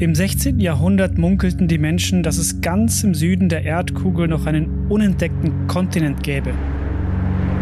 [0.00, 0.60] Im 16.
[0.60, 6.22] Jahrhundert munkelten die Menschen, dass es ganz im Süden der Erdkugel noch einen unentdeckten Kontinent
[6.22, 6.52] gäbe.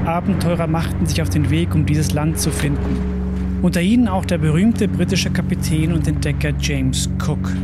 [0.05, 3.63] Abenteurer machten sich auf den Weg, um dieses Land zu finden.
[3.63, 7.55] Unter ihnen auch der berühmte britische Kapitän und Entdecker James Cook.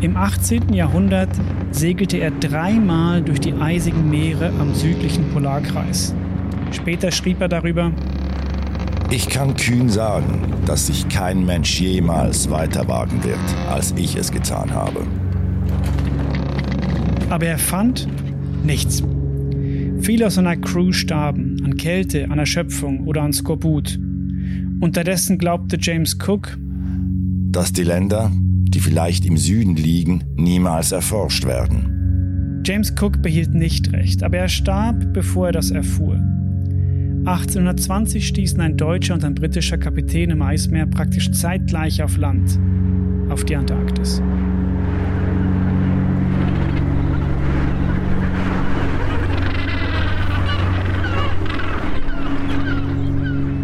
[0.00, 0.72] Im 18.
[0.72, 1.28] Jahrhundert
[1.70, 6.14] segelte er dreimal durch die eisigen Meere am südlichen Polarkreis.
[6.70, 7.92] Später schrieb er darüber,
[9.10, 13.38] ich kann kühn sagen, dass sich kein Mensch jemals weiter wagen wird,
[13.70, 15.06] als ich es getan habe.
[17.30, 18.08] Aber er fand
[18.64, 19.02] nichts.
[20.00, 23.98] Viele aus seiner Crew starben an Kälte, an Erschöpfung oder an Skorbut.
[24.80, 26.56] Unterdessen glaubte James Cook,
[27.50, 32.62] dass die Länder, die vielleicht im Süden liegen, niemals erforscht werden.
[32.64, 36.20] James Cook behielt nicht recht, aber er starb, bevor er das erfuhr.
[37.24, 42.58] 1820 stießen ein deutscher und ein britischer Kapitän im Eismeer praktisch zeitgleich auf Land,
[43.28, 44.22] auf die Antarktis.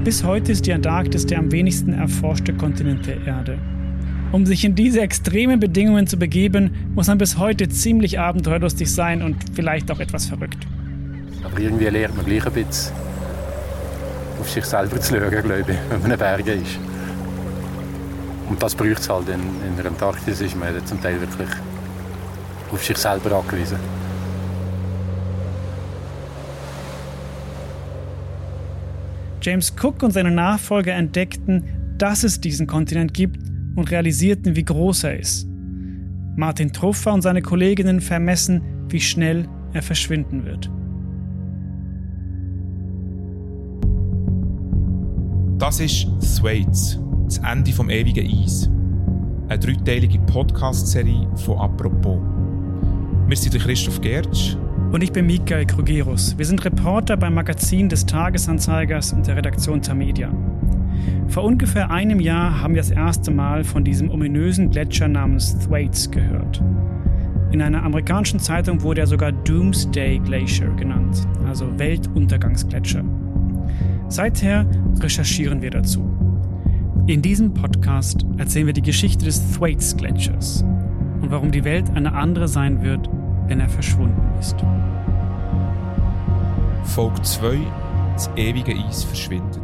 [0.05, 3.59] Bis heute ist die Antarktis der am wenigsten erforschte Kontinent der Erde.
[4.33, 9.23] Um sich in diese extremen Bedingungen zu begeben, muss man bis heute ziemlich abenteuerlustig sein
[9.23, 10.67] und vielleicht auch etwas verrückt.
[11.42, 13.04] Aber irgendwie lernt man gleich ein bisschen
[14.45, 16.78] auf sich selber zu schauen, glaube ich, wenn man in Bergen ist.
[18.48, 19.28] Und das braucht es halt.
[19.31, 21.48] In, in der Antarktis ist man zum Teil wirklich
[22.70, 23.78] auf sich selber angewiesen.
[29.41, 33.41] James Cook und seine Nachfolger entdeckten, dass es diesen Kontinent gibt
[33.77, 35.47] und realisierten, wie groß er ist.
[36.36, 40.70] Martin Truffer und seine Kolleginnen vermessen, wie schnell er verschwinden wird.
[45.65, 48.69] Das ist Thwaites, das Ende vom ewigen Eis.
[49.48, 52.19] Eine dreiteilige Podcast-Serie von «Apropos».
[53.27, 54.58] Wir sind Christoph Gertsch.
[54.92, 56.36] Und ich bin Michael Krugerus.
[56.36, 60.30] Wir sind Reporter beim Magazin des Tagesanzeigers und der Redaktion Tamedia.
[61.29, 66.11] Vor ungefähr einem Jahr haben wir das erste Mal von diesem ominösen Gletscher namens Thwaites
[66.11, 66.63] gehört.
[67.52, 73.02] In einer amerikanischen Zeitung wurde er sogar Doomsday Glacier genannt, also Weltuntergangsgletscher.
[74.09, 74.67] Seither
[75.01, 76.05] recherchieren wir dazu.
[77.07, 80.65] In diesem Podcast erzählen wir die Geschichte des Thwaites Gletschers
[81.20, 83.09] und warum die Welt eine andere sein wird,
[83.47, 84.57] wenn er verschwunden ist.
[86.85, 87.59] Folge 2:
[88.14, 89.61] Das ewige Eis verschwindet.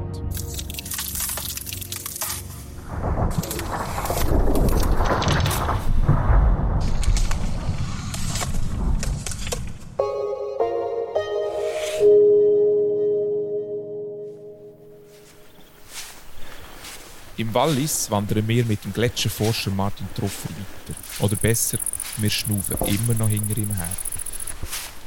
[17.50, 20.97] Im Wallis wandern wir mit dem Gletscherforscher Martin Truffer weiter.
[21.19, 21.78] Oder besser,
[22.19, 23.88] wir schnaufen immer noch hinter ihm her.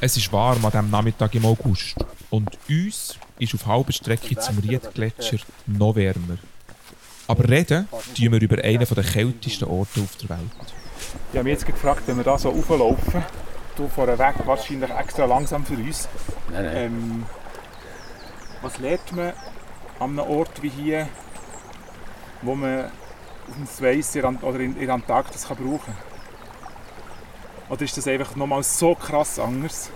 [0.01, 1.95] Es ist warm an diesem Nachmittag im August.
[2.29, 5.37] Und uns ist auf halber Strecke zum Riedgletscher
[5.67, 6.37] noch wärmer.
[7.27, 10.39] Aber reden tun wir über einen der kältesten Orte auf der Welt.
[11.31, 13.23] Ich habe mich jetzt gefragt, wenn wir da so auflaufen,
[13.77, 16.09] du vorweg wahrscheinlich extra langsam für uns.
[16.51, 16.75] Nein, nein.
[16.75, 17.25] Ähm,
[18.61, 19.31] was lernt man
[19.99, 21.07] an einem Ort wie hier,
[22.43, 25.95] wo man auf dem Schweiss oder in der Antarktis kann brauchen kann?
[27.69, 29.89] Oder ist das einfach nochmal so krass anders?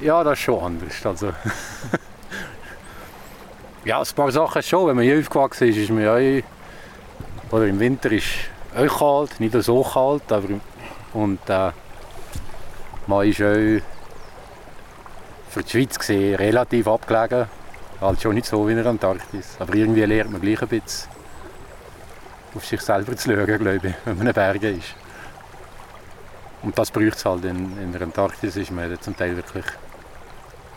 [0.00, 1.06] Ja, das ist schon anders.
[1.06, 1.32] Also,
[3.84, 4.88] ja, ein paar Sachen schon.
[4.88, 6.44] Wenn man hier aufgewachsen ist, ist man ja eh-
[7.50, 8.26] oder im Winter ist
[8.74, 10.48] es kalt, nicht so kalt, aber
[11.12, 11.70] und äh,
[13.06, 13.82] man ist auch
[15.50, 17.48] für die Schweiz gesehen relativ abgelegen.
[18.02, 19.56] Halt schon nicht so wie in der Antarktis.
[19.60, 21.08] Aber irgendwie lernt man gleich ein bisschen
[22.54, 24.94] auf sich selber zu schauen, glaube ich, wenn man in Bergen ist.
[26.62, 27.44] Und das braucht es halt.
[27.44, 29.64] In, in der Antarktis ist man zum Teil wirklich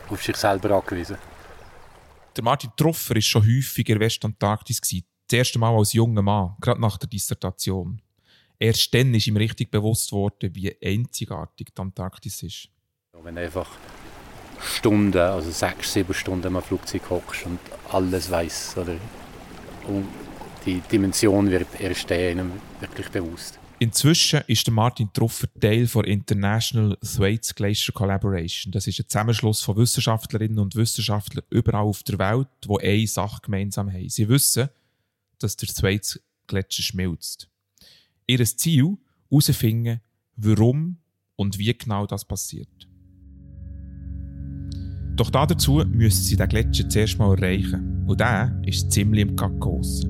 [0.09, 1.17] auf sich selber angewiesen.
[2.35, 4.79] Der Martin Truffer war schon häufig in der Westantarktis.
[4.81, 8.01] Das erste Mal als junger Mann, gerade nach der Dissertation.
[8.59, 12.69] Erst dann ist ihm richtig bewusst worden, wie einzigartig die Antarktis ist.
[13.13, 13.69] Wenn einfach
[14.61, 17.59] Stunden, also sechs, sieben Stunden im Flugzeug hockst und
[17.91, 18.75] alles weiß
[19.87, 20.07] und
[20.65, 23.59] die Dimension wird erst einem wirklich bewusst.
[23.77, 28.71] Inzwischen ist Martin Truffer Teil der International Thwaites Glacier Collaboration.
[28.71, 33.41] Das ist ein Zusammenschluss von Wissenschaftlerinnen und Wissenschaftlern überall auf der Welt, die eine Sache
[33.43, 34.09] gemeinsam haben.
[34.09, 34.69] Sie wissen,
[35.39, 37.49] dass der Thwaites Gletscher schmilzt.
[38.27, 38.97] Ihr Ziel
[39.29, 40.01] herausfinden,
[40.37, 40.97] warum
[41.35, 42.87] und wie genau das passiert.
[45.15, 48.03] Doch dazu müssen sie den Gletscher zuerst mal erreichen.
[48.05, 50.05] Und der ist ziemlich im Kakos.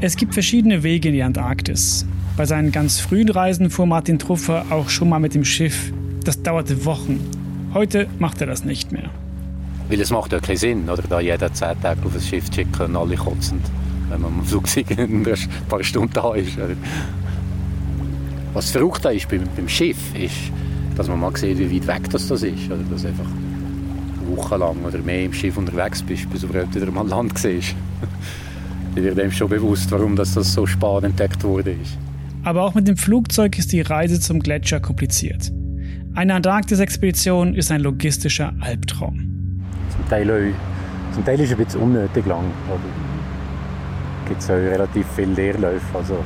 [0.00, 2.06] Es gibt verschiedene Wege in die Antarktis.
[2.36, 5.92] Bei seinen ganz frühen Reisen fuhr Martin Truffer auch schon mal mit dem Schiff.
[6.24, 7.20] Das dauerte Wochen.
[7.74, 9.10] Heute macht er das nicht mehr.
[9.88, 11.02] Weil es macht ja keinen Sinn, oder?
[11.02, 13.62] Da jeder zehn Tage auf ein Schiff zu schicken und alle kotzend
[14.12, 14.64] wenn man am Flug
[14.98, 15.26] ein
[15.68, 16.58] paar Stunden da ist.
[18.52, 20.52] Was verrückt ist beim, beim Schiff, ist,
[20.96, 22.66] dass man mal sieht, wie weit weg das, das ist.
[22.66, 23.26] Oder dass einfach
[24.26, 27.74] wochenlang oder mehr im Schiff unterwegs bist, bis du überhaupt wieder mal Land siehst.
[28.94, 31.76] Dann wird einem schon bewusst, warum das, das so spät entdeckt wurde.
[32.44, 35.50] Aber auch mit dem Flugzeug ist die Reise zum Gletscher kompliziert.
[36.14, 39.62] Eine Antarktis-Expedition ist ein logistischer Albtraum.
[39.96, 40.52] Zum Teil,
[41.14, 42.44] zum Teil ist es ein bisschen unnötig lang.
[42.68, 43.11] Es
[44.28, 46.16] gibt auch relativ viele Leerläufe, also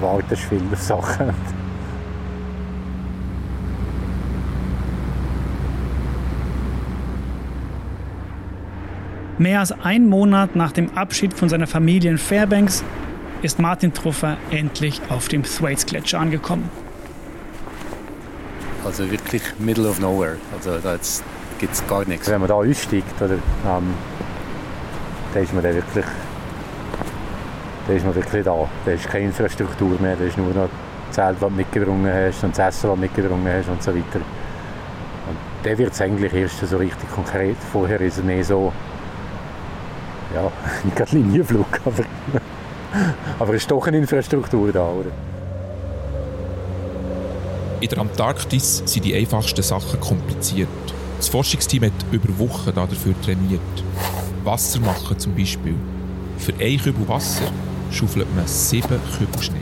[0.00, 1.30] wartest viel auf Sachen.
[9.38, 12.84] Mehr als ein Monat nach dem Abschied von seiner Familie in Fairbanks
[13.40, 16.68] ist Martin Truffer endlich auf dem Thwaites-Gletscher angekommen.
[18.84, 20.36] Also wirklich middle of nowhere.
[20.54, 20.96] Also da
[21.58, 22.28] gibt es gar nichts.
[22.28, 23.94] Wenn man da aussteigt, oder, ähm,
[25.32, 26.04] dann ist man dann wirklich,
[27.90, 28.68] dann ist man wirklich da.
[28.84, 30.68] Da ist keine Infrastruktur mehr, da ist nur noch
[31.08, 33.90] das Zelt, das du mitgebrungen hast und das Essen, das du mitgebrungen hast und so
[33.90, 34.20] weiter.
[35.28, 37.56] Und dann wird es eigentlich erst so richtig konkret.
[37.72, 38.72] Vorher ist es mehr so,
[40.32, 40.52] ja,
[40.84, 42.04] nicht gerade Linienflug, aber,
[43.40, 45.10] aber es ist doch eine Infrastruktur da, oder?
[47.80, 50.68] In der Antarktis sind die einfachsten Sachen kompliziert.
[51.16, 53.60] Das Forschungsteam hat über Wochen dafür trainiert.
[54.44, 55.74] Wasser machen zum Beispiel.
[56.38, 57.50] Für ein Kübel Wasser
[57.90, 59.56] schaufelt man sieben Kübel Schnee.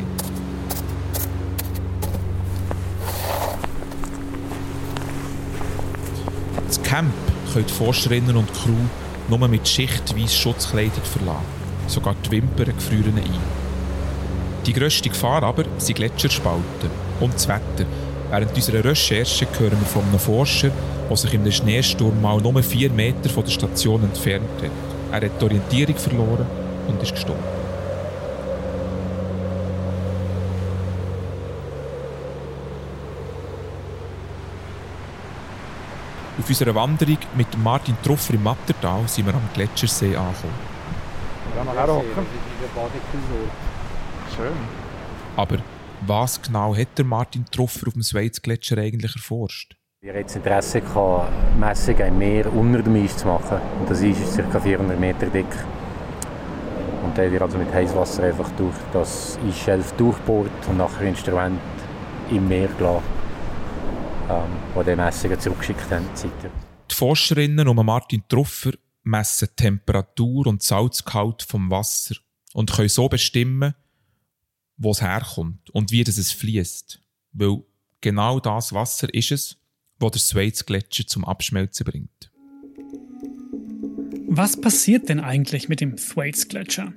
[6.67, 7.13] Das Camp
[7.53, 8.73] können die Forscherinnen und Crew
[9.29, 11.59] nur mit schichtweise Schutzkleidung verlassen.
[11.87, 13.69] Sogar die Wimpern gefrieren ein.
[14.67, 16.91] Die grösste Gefahr aber sind Gletscherspalten
[17.21, 17.87] und das Wetter.
[18.31, 20.71] Während unserer Recherche hören wir von einem Forscher,
[21.09, 25.23] der sich in einem Schneesturm mal nur vier Meter von der Station entfernt hat.
[25.23, 26.47] Er hat die Orientierung verloren
[26.87, 27.58] und ist gestorben.
[36.39, 40.55] Auf unserer Wanderung mit Martin Truffer im Mattertal sind wir am Gletschersee angekommen.
[41.57, 42.27] Ja, mal herhocken.
[44.37, 44.53] Schön.
[45.37, 45.57] Aber
[46.07, 49.77] was genau hat der Martin Truffer auf dem Schweizgletscher eigentlich erforscht?
[50.01, 53.59] Wir hatten Interesse, gehabt, Messungen im Meer unter dem Eis zu machen.
[53.81, 54.61] Und das Eis ist ca.
[54.61, 55.45] 400 Meter dick.
[57.03, 61.59] Und dann haben wir also mit Heißwasser einfach durch das Eisschelf durchbohrt und nachher Instrument
[62.31, 63.18] im Meer gelassen,
[64.29, 66.07] ähm, die die Messungen zurückgeschickt haben.
[66.91, 68.73] Die Forscherinnen um Martin Truffer
[69.03, 72.17] messen die Temperatur und Salzgehalt vom Wasser
[72.53, 73.75] und können so bestimmen,
[74.77, 77.01] wo es herkommt und wie das es fließt.
[77.33, 77.63] Weil
[78.01, 79.57] genau das Wasser ist es,
[79.99, 82.31] wo der Schweizgletscher zum Abschmelzen bringt.
[84.29, 86.93] Was passiert denn eigentlich mit dem Thwaites-Gletscher?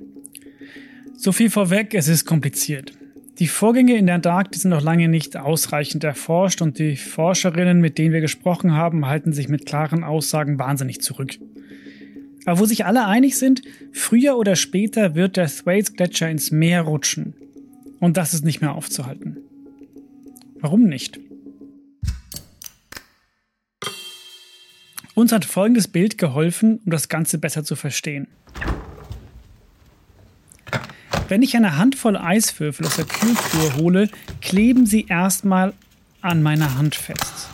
[1.18, 2.94] So viel vorweg, es ist kompliziert.
[3.42, 7.98] Die Vorgänge in der Antarktis sind noch lange nicht ausreichend erforscht und die Forscherinnen, mit
[7.98, 11.40] denen wir gesprochen haben, halten sich mit klaren Aussagen wahnsinnig zurück.
[12.46, 13.64] Aber wo sich alle einig sind,
[13.94, 17.34] früher oder später wird der Thwaites-Gletscher ins Meer rutschen.
[18.00, 19.38] Und das ist nicht mehr aufzuhalten.
[20.60, 21.20] Warum nicht?
[25.16, 28.28] Uns hat folgendes Bild geholfen, um das Ganze besser zu verstehen.
[31.32, 34.10] Wenn ich eine Handvoll Eiswürfel aus der Kühltruhe hole,
[34.42, 35.74] kleben sie erstmal
[36.20, 37.48] an meiner Hand fest.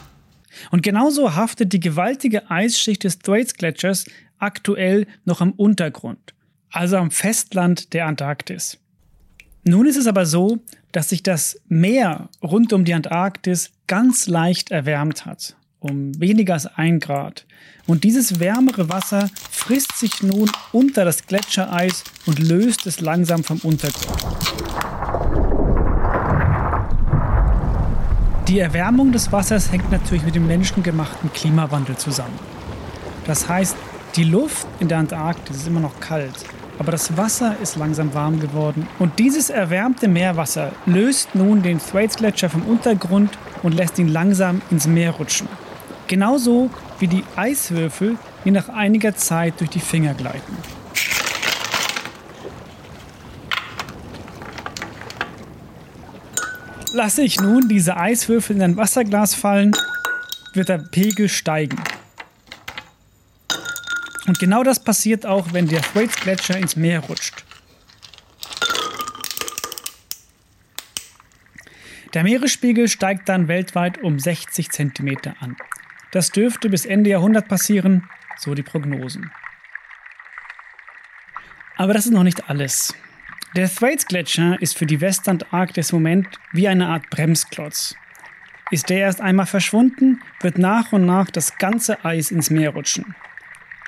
[0.72, 4.06] Und genauso haftet die gewaltige Eisschicht des Thwaites-Gletschers
[4.40, 6.34] aktuell noch am Untergrund,
[6.72, 8.80] also am Festland der Antarktis.
[9.64, 10.58] Nun ist es aber so,
[10.92, 16.66] dass sich das Meer rund um die Antarktis ganz leicht erwärmt hat, um weniger als
[16.66, 17.46] ein Grad.
[17.86, 23.60] Und dieses wärmere Wasser frisst sich nun unter das Gletschereis und löst es langsam vom
[23.60, 24.18] Untergrund.
[28.48, 32.40] Die Erwärmung des Wassers hängt natürlich mit dem menschengemachten Klimawandel zusammen.
[33.26, 33.76] Das heißt,
[34.16, 36.46] die Luft in der Antarktis ist immer noch kalt,
[36.80, 38.88] aber das Wasser ist langsam warm geworden.
[39.00, 44.88] Und dieses erwärmte Meerwasser löst nun den Thwaites-Gletscher vom Untergrund und lässt ihn langsam ins
[44.88, 45.50] Meer rutschen
[46.08, 50.58] genauso wie die Eiswürfel mir nach einiger Zeit durch die Finger gleiten.
[56.94, 59.74] Lasse ich nun diese Eiswürfel in ein Wasserglas fallen,
[60.54, 61.78] wird der Pegel steigen.
[64.26, 67.46] Und genau das passiert auch, wenn der Thwaites Gletscher ins Meer rutscht.
[72.14, 75.56] Der Meeresspiegel steigt dann weltweit um 60 cm an.
[76.12, 79.32] Das dürfte bis Ende Jahrhundert passieren, so die Prognosen.
[81.76, 82.96] Aber das ist noch nicht alles.
[83.56, 87.96] Der Thwaites-Gletscher ist für die Westantarktis im Moment wie eine Art Bremsklotz.
[88.72, 93.16] Ist der erst einmal verschwunden, wird nach und nach das ganze Eis ins Meer rutschen.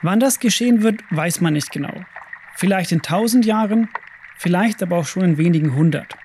[0.02, 1.94] Wann das geschehen wird, weiß man nicht genau.
[2.56, 3.90] Vielleicht in tausend Jahren,
[4.38, 6.16] vielleicht aber auch schon in wenigen hundert.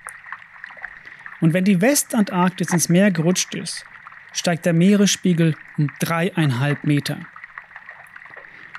[1.41, 3.85] Und wenn die Westantarktis ins Meer gerutscht ist,
[4.35, 7.17] steigt der Meeresspiegel um dreieinhalb Meter.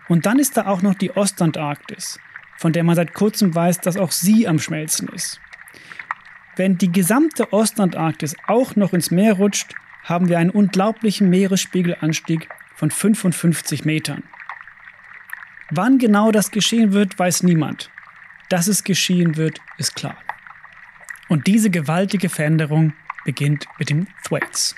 [0.09, 2.21] Und dann ist da auch noch die Ostantarktis,
[2.57, 5.41] von der man seit kurzem weiß, dass auch sie am Schmelzen ist.
[6.55, 12.91] Wenn die gesamte Ostantarktis auch noch ins Meer rutscht, haben wir einen unglaublichen Meeresspiegelanstieg von
[12.91, 14.23] 55 Metern.
[15.71, 17.91] Wann genau das geschehen wird, weiß niemand.
[18.49, 20.17] Dass es geschehen wird, ist klar.
[21.29, 22.93] Und diese gewaltige Veränderung
[23.25, 24.77] beginnt mit den Thwaites.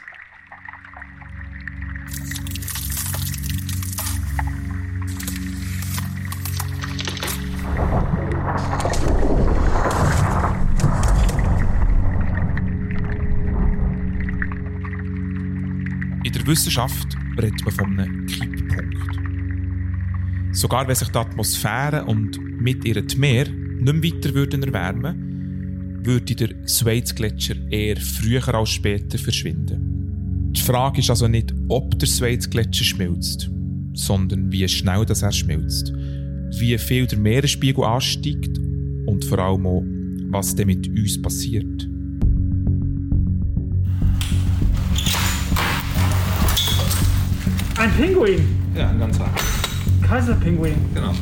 [16.48, 19.18] Wissenschaft redet man von einem Kipppunkt.
[20.52, 26.00] Sogar wenn sich die Atmosphäre und mit ihr die Meer nicht mehr weiter würden erwärmen,
[26.04, 30.52] würde der Schweizgletscher eher früher als später verschwinden.
[30.56, 33.50] Die Frage ist also nicht, ob der Schweizgletscher schmilzt,
[33.92, 35.92] sondern wie schnell das er schmilzt,
[36.58, 38.58] wie viel der Meeresspiegel ansteigt
[39.04, 39.84] und vor allem auch,
[40.30, 41.88] was denn mit uns passiert.
[47.78, 48.44] Ein Pinguin!
[48.76, 49.26] Ja, ein ganzer.
[50.02, 50.74] Kaiserpinguin.
[50.94, 51.12] Genau.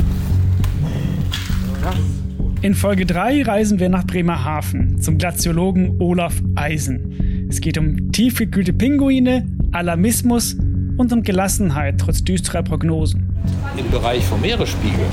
[2.62, 7.46] In Folge 3 reisen wir nach Bremerhaven zum Glaziologen Olaf Eisen.
[7.50, 10.54] Es geht um tiefgekühlte Pinguine, Alarmismus
[10.96, 13.28] und um Gelassenheit trotz düsterer Prognosen.
[13.76, 15.04] Im Bereich vom Meeresspiegel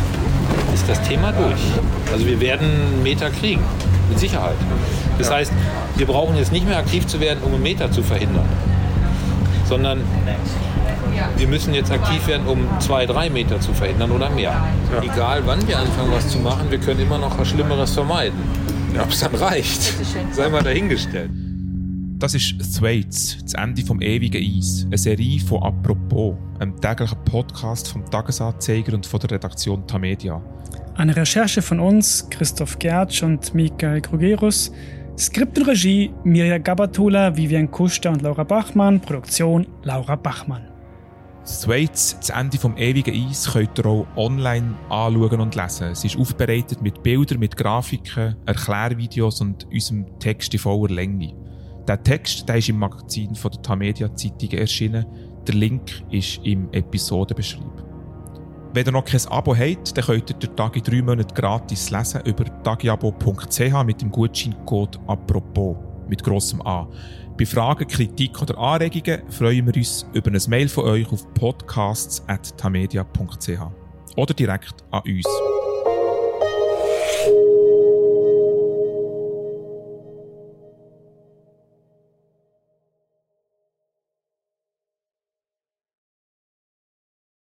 [0.74, 1.62] ist das Thema durch.
[2.14, 3.62] Also wir werden einen Meter kriegen,
[4.08, 4.56] mit Sicherheit.
[5.18, 5.52] Das heißt,
[5.98, 8.46] wir brauchen jetzt nicht mehr aktiv zu werden, um einen Meter zu verhindern,
[9.74, 10.02] sondern
[11.36, 14.68] wir müssen jetzt aktiv werden, um zwei, drei Meter zu verhindern oder mehr.
[15.02, 18.38] Egal wann wir anfangen, was zu machen, wir können immer noch was Schlimmeres vermeiden.
[19.02, 19.82] Ob es dann reicht,
[20.32, 21.32] sei mal dahingestellt.
[22.20, 24.84] Das ist Thwaites, das Ende vom ewigen Eis.
[24.86, 30.40] Eine Serie von Apropos, einem täglichen Podcast vom Tagesanzeiger und von der Redaktion Tamedia.
[30.94, 34.72] Eine Recherche von uns, Christoph Gertsch und Michael Krugerus.
[35.18, 39.00] Skript und Regie Mirja Gabatola, Vivian Kuster und Laura Bachmann.
[39.00, 40.68] Produktion Laura Bachmann.
[41.46, 45.90] Thwaites, das Ende vom ewigen Eis, könnt ihr auch online anschauen und lesen.
[45.90, 51.36] Es ist aufbereitet mit Bildern, mit Grafiken, Erklärvideos und unserem Text in voller Länge.
[51.88, 55.06] Der Text der ist im Magazin von der Tamedia Zeitung erschienen.
[55.46, 57.83] Der Link ist im Episodenbeschreib.
[58.74, 61.92] Wenn ihr noch kein Abo habt, dann könnt ihr den Tag in drei Monaten gratis
[61.92, 65.78] lesen über tagiabo.ch mit dem Gutscheincode «Apropos»
[66.08, 66.88] mit grossem A.
[67.38, 73.60] Bei Fragen, Kritik oder Anregungen freuen wir uns über ein Mail von euch auf podcasts.tamedia.ch
[74.16, 75.28] oder direkt an uns.